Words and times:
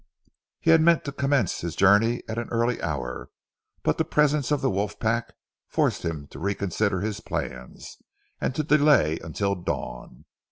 He 0.59 0.71
had 0.71 0.81
meant 0.81 1.05
to 1.05 1.11
commence 1.11 1.61
his 1.61 1.75
journey 1.75 2.23
at 2.27 2.39
an 2.39 2.49
early 2.49 2.81
hour, 2.81 3.29
but 3.83 3.99
the 3.99 4.03
presence 4.03 4.49
of 4.49 4.59
the 4.61 4.69
wolf 4.71 4.99
pack 4.99 5.31
forced 5.67 6.03
him 6.03 6.25
to 6.29 6.39
reconsider 6.39 7.01
his 7.01 7.19
plans, 7.19 7.97
and 8.39 8.55
to 8.55 8.63
delay 8.63 9.19
until 9.19 9.53
dawn. 9.53 10.25